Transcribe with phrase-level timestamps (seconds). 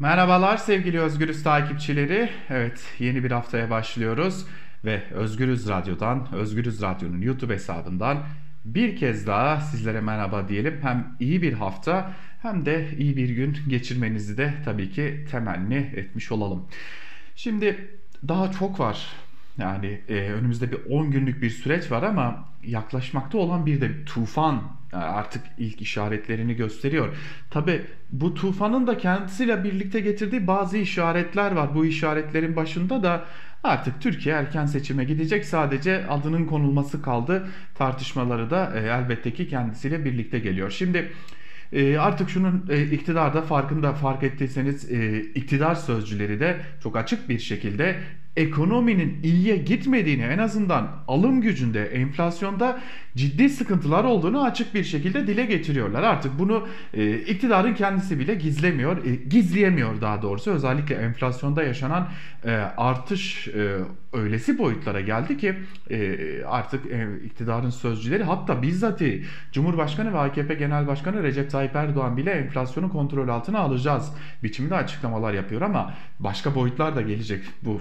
[0.00, 2.30] Merhabalar sevgili Özgürüz takipçileri.
[2.48, 4.46] Evet yeni bir haftaya başlıyoruz
[4.84, 8.18] ve Özgürüz Radyo'dan, Özgürüz Radyo'nun YouTube hesabından
[8.64, 10.78] bir kez daha sizlere merhaba diyelim.
[10.82, 16.32] Hem iyi bir hafta hem de iyi bir gün geçirmenizi de tabii ki temenni etmiş
[16.32, 16.68] olalım.
[17.36, 17.98] Şimdi
[18.28, 19.06] daha çok var.
[19.58, 24.62] Yani e, önümüzde bir 10 günlük bir süreç var ama yaklaşmakta olan bir de tufan
[24.92, 27.16] e, artık ilk işaretlerini gösteriyor.
[27.50, 27.82] Tabi
[28.12, 31.74] bu tufanın da kendisiyle birlikte getirdiği bazı işaretler var.
[31.74, 33.24] Bu işaretlerin başında da
[33.64, 35.44] artık Türkiye erken seçime gidecek.
[35.44, 37.48] Sadece adının konulması kaldı.
[37.74, 40.70] Tartışmaları da e, elbette ki kendisiyle birlikte geliyor.
[40.70, 41.12] Şimdi
[41.72, 47.38] e, artık şunun e, iktidarda farkında fark ettiyseniz e, iktidar sözcüleri de çok açık bir
[47.38, 47.96] şekilde
[48.40, 52.80] ekonominin iyiye gitmediğini en azından alım gücünde, enflasyonda
[53.16, 56.02] ciddi sıkıntılar olduğunu açık bir şekilde dile getiriyorlar.
[56.02, 60.50] Artık bunu e, iktidarın kendisi bile gizlemiyor, e, gizleyemiyor daha doğrusu.
[60.50, 62.08] Özellikle enflasyonda yaşanan
[62.44, 63.78] e, artış e,
[64.12, 65.54] öylesi boyutlara geldi ki
[65.90, 72.16] e, artık e, iktidarın sözcüleri hatta bizzati Cumhurbaşkanı ve AKP Genel Başkanı Recep Tayyip Erdoğan
[72.16, 77.78] bile enflasyonu kontrol altına alacağız biçimde açıklamalar yapıyor ama başka boyutlar da gelecek bu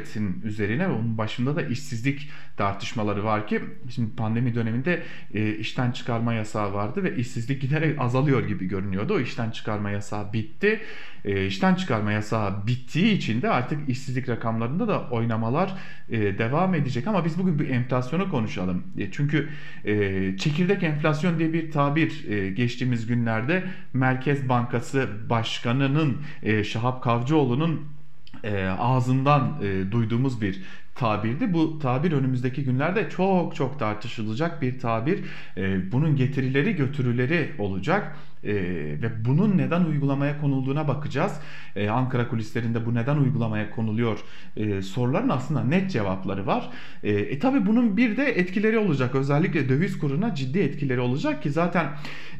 [0.00, 5.02] felaketin üzerine ve onun başında da işsizlik tartışmaları var ki şimdi pandemi döneminde
[5.34, 9.14] e, işten çıkarma yasağı vardı ve işsizlik giderek azalıyor gibi görünüyordu.
[9.14, 10.80] O işten çıkarma yasağı bitti.
[11.24, 15.74] E, işten çıkarma yasağı bittiği için de artık işsizlik rakamlarında da oynamalar
[16.08, 18.82] e, devam edecek ama biz bugün bir enflasyonu konuşalım.
[18.98, 19.48] E, çünkü
[19.84, 27.99] e, çekirdek enflasyon diye bir tabir e, geçtiğimiz günlerde Merkez Bankası Başkanı'nın e, Şahap Kavcıoğlu'nun
[28.44, 30.62] e, ağzından e, duyduğumuz bir
[30.94, 31.52] tabirdi.
[31.52, 35.24] Bu tabir önümüzdeki günlerde çok çok tartışılacak bir tabir.
[35.56, 38.16] E, bunun getirileri götürüleri olacak.
[38.44, 38.54] E,
[39.02, 41.40] ve bunun neden uygulamaya konulduğuna bakacağız.
[41.76, 44.18] E, Ankara kulislerinde bu neden uygulamaya konuluyor
[44.56, 46.70] e, soruların aslında net cevapları var.
[47.02, 49.14] E, e tabi bunun bir de etkileri olacak.
[49.14, 51.86] Özellikle döviz kuruna ciddi etkileri olacak ki zaten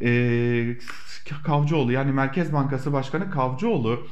[0.03, 0.77] e,
[1.45, 4.07] Kavcıoğlu yani Merkez Bankası Başkanı Kavcıoğlu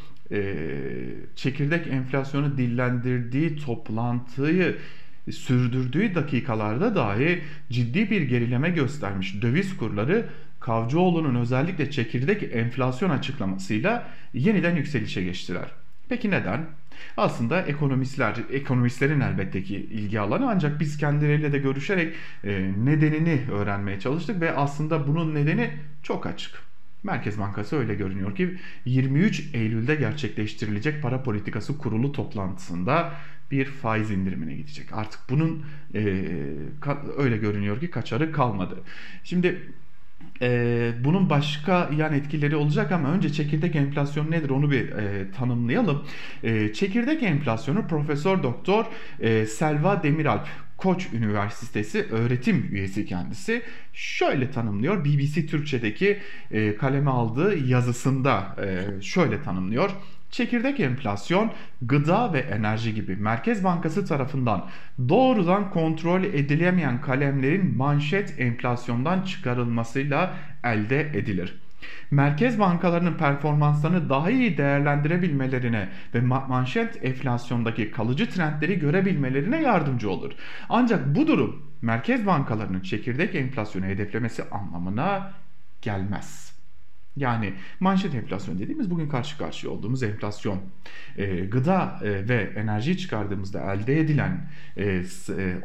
[1.36, 4.76] çekirdek enflasyonu dillendirdiği toplantıyı
[5.30, 10.26] sürdürdüğü dakikalarda dahi ciddi bir gerileme göstermiş döviz kurları
[10.60, 15.68] Kavcıoğlu'nun özellikle çekirdek enflasyon açıklamasıyla yeniden yükselişe geçtiler.
[16.08, 16.66] Peki neden?
[17.16, 22.14] Aslında ekonomistler, ekonomistlerin elbette ki ilgi alanı ancak biz kendileriyle de görüşerek
[22.44, 25.70] e, nedenini öğrenmeye çalıştık ve aslında bunun nedeni
[26.02, 26.67] çok açık.
[27.03, 33.12] Merkez Bankası öyle görünüyor ki 23 Eylül'de gerçekleştirilecek para politikası kurulu toplantısında
[33.50, 34.92] bir faiz indirimine gidecek.
[34.92, 35.64] Artık bunun
[35.94, 36.25] e,
[37.16, 38.78] öyle görünüyor ki kaçarı kalmadı.
[39.25, 39.72] Şimdi
[40.42, 46.04] e, bunun başka yan etkileri olacak ama önce çekirdek enflasyon nedir onu bir e, tanımlayalım.
[46.42, 48.84] E, çekirdek enflasyonu Profesör Doktor
[49.20, 53.62] e, Selva Demiralp Koç Üniversitesi öğretim üyesi kendisi
[53.92, 55.04] şöyle tanımlıyor.
[55.04, 56.18] BBC Türkçe'deki
[56.50, 59.90] e, kaleme aldığı yazısında e, şöyle tanımlıyor.
[60.30, 61.52] Çekirdek enflasyon,
[61.82, 64.68] gıda ve enerji gibi Merkez Bankası tarafından
[65.08, 71.54] doğrudan kontrol edilemeyen kalemlerin manşet enflasyondan çıkarılmasıyla elde edilir
[72.10, 80.32] merkez bankalarının performanslarını daha iyi değerlendirebilmelerine ve manşet enflasyondaki kalıcı trendleri görebilmelerine yardımcı olur.
[80.68, 85.32] Ancak bu durum merkez bankalarının çekirdek enflasyonu hedeflemesi anlamına
[85.82, 86.58] gelmez.
[87.16, 90.60] Yani manşet enflasyon dediğimiz bugün karşı karşıya olduğumuz enflasyon.
[91.16, 95.02] E, gıda e, ve enerji çıkardığımızda elde edilen e, e,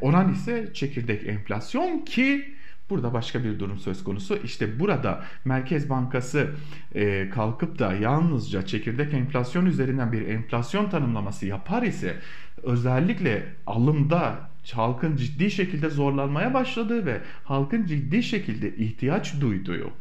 [0.01, 2.55] oran ise çekirdek enflasyon ki
[2.89, 4.37] Burada başka bir durum söz konusu.
[4.43, 6.49] İşte burada Merkez Bankası
[6.95, 12.15] e, kalkıp da yalnızca çekirdek enflasyon üzerinden bir enflasyon tanımlaması yapar ise
[12.63, 19.91] özellikle alımda halkın ciddi şekilde zorlanmaya başladığı ve halkın ciddi şekilde ihtiyaç duyduğu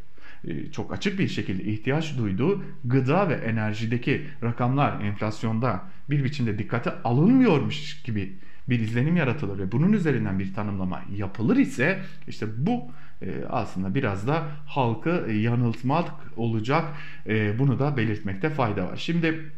[0.44, 6.92] e, çok açık bir şekilde ihtiyaç duyduğu gıda ve enerjideki rakamlar enflasyonda bir biçimde dikkate
[7.04, 8.32] alınmıyormuş gibi
[8.68, 12.90] bir izlenim yaratılır ve bunun üzerinden bir tanımlama yapılır ise işte bu
[13.22, 16.84] e, aslında biraz da halkı yanıltmak olacak.
[17.26, 18.96] E, bunu da belirtmekte fayda var.
[18.96, 19.50] Şimdi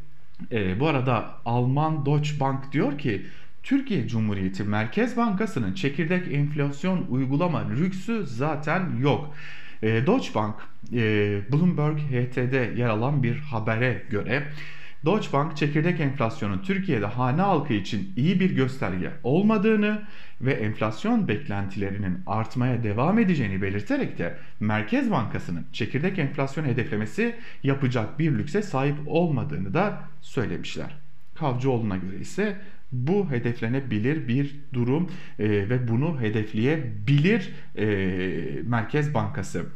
[0.53, 3.27] e, bu arada Alman Deutsche Bank diyor ki
[3.63, 9.35] Türkiye Cumhuriyeti Merkez Bankası'nın çekirdek enflasyon uygulama lüksü zaten yok.
[9.83, 10.55] Deutsche Bank
[11.53, 14.43] Bloomberg HT'de yer alan bir habere göre
[15.05, 20.03] Deutsche Bank çekirdek enflasyonun Türkiye'de hane halkı için iyi bir gösterge olmadığını
[20.41, 28.33] ve enflasyon beklentilerinin artmaya devam edeceğini belirterek de Merkez Bankası'nın çekirdek enflasyon hedeflemesi yapacak bir
[28.33, 30.97] lükse sahip olmadığını da söylemişler.
[31.35, 32.57] Kavcıoğlu'na göre ise
[32.93, 37.87] bu hedeflenebilir bir durum e, ve bunu hedefleyebilir e,
[38.63, 39.67] Merkez Bankası.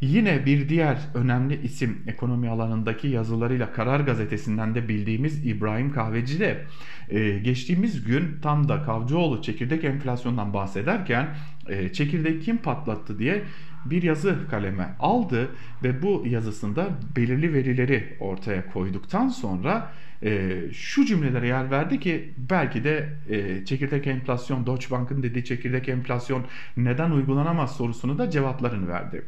[0.00, 6.64] Yine bir diğer önemli isim ekonomi alanındaki yazılarıyla Karar Gazetesi'nden de bildiğimiz İbrahim Kahveci de
[7.08, 11.28] e, geçtiğimiz gün tam da Kavcıoğlu çekirdek enflasyondan bahsederken
[11.68, 13.42] e, çekirdek kim patlattı diye
[13.84, 15.48] bir yazı kaleme aldı
[15.82, 19.92] ve bu yazısında belirli verileri ortaya koyduktan sonra
[20.22, 25.88] e, şu cümlelere yer verdi ki belki de e, çekirdek enflasyon, Deutsche Bank'ın dediği çekirdek
[25.88, 26.44] enflasyon
[26.76, 29.24] neden uygulanamaz sorusunu da cevaplarını verdi.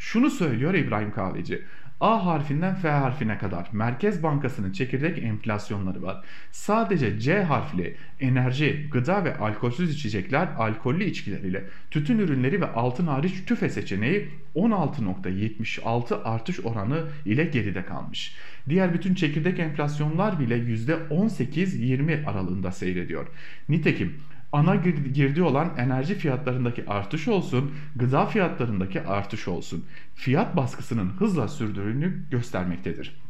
[0.00, 1.62] Şunu söylüyor İbrahim Kahveci.
[2.00, 6.24] A harfinden F harfine kadar Merkez Bankası'nın çekirdek enflasyonları var.
[6.50, 13.06] Sadece C harfli enerji, gıda ve alkolsüz içecekler, alkollü içkiler ile tütün ürünleri ve altın
[13.06, 18.34] hariç tüfe seçeneği 16.76 artış oranı ile geride kalmış.
[18.68, 23.26] Diğer bütün çekirdek enflasyonlar bile %18-20 aralığında seyrediyor.
[23.68, 24.20] Nitekim
[24.52, 24.76] ana
[25.14, 33.20] girdi olan enerji fiyatlarındaki artış olsun, gıda fiyatlarındaki artış olsun, fiyat baskısının hızla sürdüğünü göstermektedir.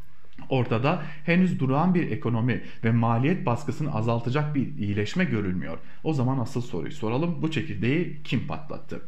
[0.48, 5.78] Ortada henüz durağan bir ekonomi ve maliyet baskısını azaltacak bir iyileşme görülmüyor.
[6.04, 7.42] O zaman asıl soruyu soralım.
[7.42, 9.02] Bu çekirdeği kim patlattı?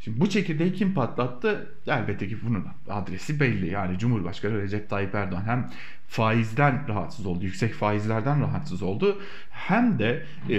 [0.00, 1.74] Şimdi bu çekirdeği kim patlattı?
[1.86, 3.70] Elbette ki bunun adresi belli.
[3.70, 5.70] Yani Cumhurbaşkanı Recep Tayyip Erdoğan hem
[6.08, 9.20] faizden rahatsız oldu, yüksek faizlerden rahatsız oldu.
[9.50, 10.56] Hem de e,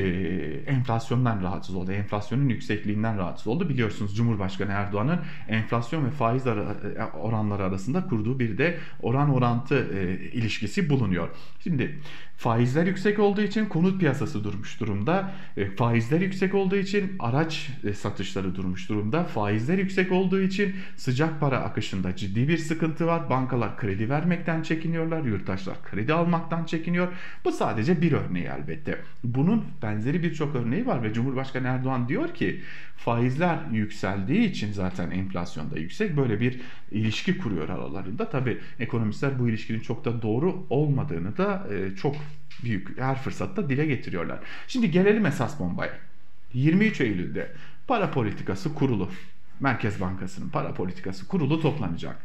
[0.68, 1.92] enflasyondan rahatsız oldu.
[1.92, 3.70] Enflasyonun yüksekliğinden rahatsız oldu.
[3.70, 5.20] Biliyorsunuz Cumhurbaşkanı Erdoğan'ın
[5.50, 11.30] enflasyon ve faiz ara, e, oranları arasında kurduğu bir de oran orantı e, ilişkisi bulunuyor.
[11.64, 12.00] Şimdi
[12.38, 15.32] faizler yüksek olduğu için konut piyasası durmuş durumda.
[15.58, 19.05] E, faizler yüksek olduğu için araç e, satışları durmuş durumda.
[19.12, 23.30] Faizler yüksek olduğu için sıcak para akışında ciddi bir sıkıntı var.
[23.30, 25.24] Bankalar kredi vermekten çekiniyorlar.
[25.24, 27.08] Yurttaşlar kredi almaktan çekiniyor.
[27.46, 29.00] Bu sadece bir örneği elbette.
[29.24, 32.62] Bunun benzeri birçok örneği var ve Cumhurbaşkanı Erdoğan diyor ki
[32.98, 36.18] faizler yükseldiği için zaten enflasyon da yüksek.
[36.18, 36.62] Böyle bir
[36.92, 38.30] ilişki kuruyor aralarında.
[38.30, 42.16] Tabi ekonomistler bu ilişkinin çok da doğru olmadığını da e, çok
[42.64, 44.40] büyük her fırsatta dile getiriyorlar.
[44.68, 45.94] Şimdi gelelim esas bombaya.
[46.54, 47.52] 23 Eylül'de
[47.88, 49.10] para politikası kurulu
[49.60, 52.18] Merkez Bankası'nın para politikası kurulu toplanacak.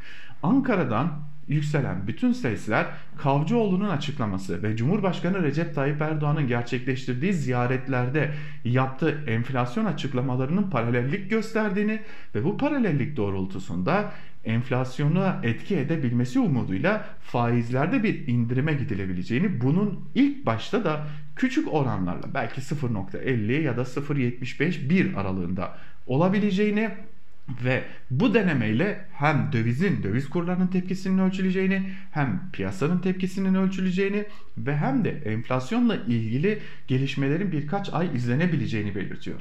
[0.43, 1.13] Ankara'dan
[1.49, 2.87] yükselen bütün sesler
[3.19, 8.35] Kavcıoğlu'nun açıklaması ve Cumhurbaşkanı Recep Tayyip Erdoğan'ın gerçekleştirdiği ziyaretlerde
[8.65, 12.01] yaptığı enflasyon açıklamalarının paralellik gösterdiğini
[12.35, 14.13] ve bu paralellik doğrultusunda
[14.45, 21.07] enflasyonu etki edebilmesi umuduyla faizlerde bir indirime gidilebileceğini bunun ilk başta da
[21.37, 26.91] küçük oranlarla belki 0.50 ya da 0.75 1 aralığında olabileceğini
[27.65, 34.25] ve bu denemeyle hem dövizin, döviz kurlarının tepkisinin ölçüleceğini, hem piyasanın tepkisinin ölçüleceğini
[34.59, 36.59] ve hem de enflasyonla ilgili
[36.89, 39.41] gelişmelerin birkaç ay izlenebileceğini belirtiyor.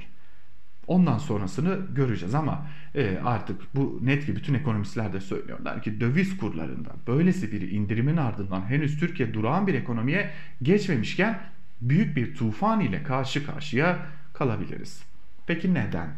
[0.90, 6.38] Ondan sonrasını göreceğiz ama e, artık bu net ki bütün ekonomistler de söylüyorlar ki döviz
[6.38, 10.32] kurlarında böylesi bir indirimin ardından henüz Türkiye durağan bir ekonomiye
[10.62, 11.40] geçmemişken
[11.82, 14.00] büyük bir tufan ile karşı karşıya
[14.34, 15.04] kalabiliriz.
[15.48, 16.10] Peki neden?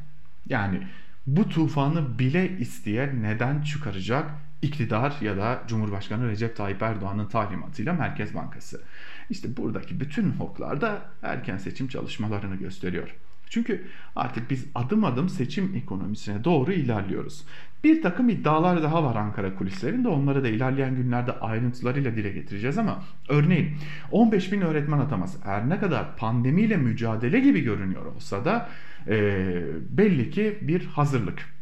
[0.49, 0.87] Yani
[1.27, 4.31] bu tufanı bile isteyen neden çıkaracak
[4.61, 8.81] iktidar ya da Cumhurbaşkanı Recep Tayyip Erdoğan'ın talimatıyla Merkez Bankası.
[9.29, 13.15] İşte buradaki bütün hoklar da erken seçim çalışmalarını gösteriyor.
[13.51, 13.81] Çünkü
[14.15, 17.45] artık biz adım adım seçim ekonomisine doğru ilerliyoruz.
[17.83, 20.07] Bir takım iddialar daha var Ankara kulislerinde.
[20.07, 23.77] Onları da ilerleyen günlerde ayrıntılarıyla dile getireceğiz ama örneğin
[24.11, 28.69] 15 bin öğretmen ataması her ne kadar pandemiyle mücadele gibi görünüyor olsa da
[29.07, 31.60] e, belli ki bir hazırlık.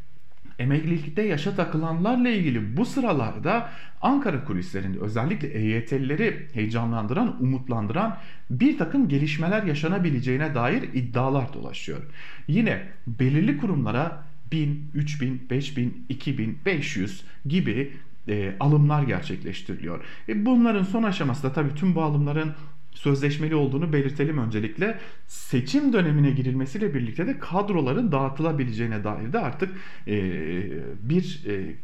[0.59, 3.69] Emeklilikte yaşa takılanlarla ilgili bu sıralarda
[4.01, 8.17] Ankara kulislerinde özellikle EYT'lileri heyecanlandıran, umutlandıran
[8.49, 12.01] bir takım gelişmeler yaşanabileceğine dair iddialar dolaşıyor.
[12.47, 17.93] Yine belirli kurumlara 1000, 3000, 5000, 2500 gibi
[18.27, 20.03] e, alımlar gerçekleştiriliyor.
[20.29, 22.53] E, bunların son aşaması da tabii tüm bu alımların
[22.91, 24.99] sözleşmeli olduğunu belirtelim öncelikle.
[25.27, 29.69] Seçim dönemine girilmesiyle birlikte de kadroların dağıtılabileceğine dair de artık
[30.07, 30.15] e,
[31.01, 31.75] bir e,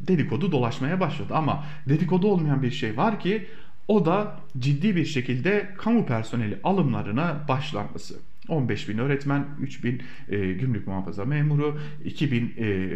[0.00, 1.34] dedikodu dolaşmaya başladı.
[1.34, 3.46] Ama dedikodu olmayan bir şey var ki
[3.88, 8.14] o da ciddi bir şekilde kamu personeli alımlarına başlanması.
[8.48, 12.90] 15 bin öğretmen, 3 bin e, gümrük muhafaza memuru, 2 bin e,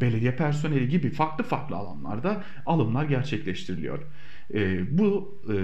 [0.00, 3.98] belediye personeli gibi farklı farklı alanlarda alımlar gerçekleştiriliyor.
[4.54, 5.54] E, bu e,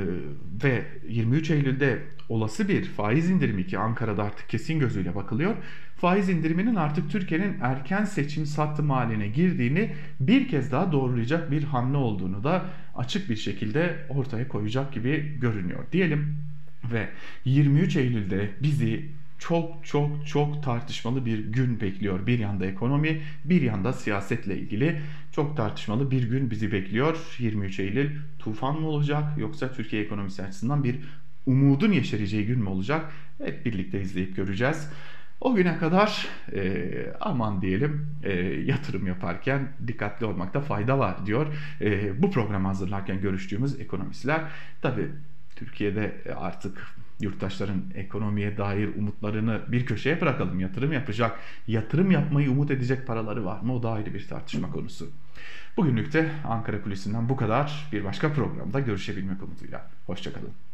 [0.65, 5.57] ve 23 Eylül'de olası bir faiz indirimi ki Ankara'da artık kesin gözüyle bakılıyor.
[5.97, 11.97] Faiz indiriminin artık Türkiye'nin erken seçim sattım haline girdiğini bir kez daha doğrulayacak bir hamle
[11.97, 12.65] olduğunu da
[12.97, 16.37] açık bir şekilde ortaya koyacak gibi görünüyor diyelim.
[16.93, 17.09] Ve
[17.45, 19.05] 23 Eylül'de bizi
[19.41, 22.27] çok çok çok tartışmalı bir gün bekliyor.
[22.27, 25.01] Bir yanda ekonomi, bir yanda siyasetle ilgili
[25.33, 27.17] çok tartışmalı bir gün bizi bekliyor.
[27.39, 30.99] 23 Eylül tufan mı olacak yoksa Türkiye ekonomisi açısından bir
[31.47, 33.13] umudun yeşereceği gün mü olacak?
[33.45, 34.89] Hep birlikte izleyip göreceğiz.
[35.41, 36.83] O güne kadar e,
[37.21, 41.47] aman diyelim e, yatırım yaparken dikkatli olmakta fayda var diyor.
[41.81, 44.41] E, bu programı hazırlarken görüştüğümüz ekonomistler.
[44.83, 45.09] Tabi
[45.57, 46.87] Türkiye'de artık
[47.21, 50.61] yurttaşların ekonomiye dair umutlarını bir köşeye bırakalım.
[50.61, 53.75] Yatırım yapacak, yatırım yapmayı umut edecek paraları var mı?
[53.75, 55.11] O da ayrı bir tartışma konusu.
[55.77, 57.89] Bugünlük de Ankara Kulisi'nden bu kadar.
[57.93, 59.91] Bir başka programda görüşebilmek umuduyla.
[60.07, 60.70] Hoşçakalın.